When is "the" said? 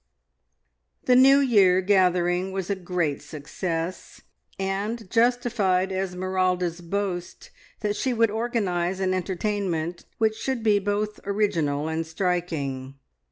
1.03-1.15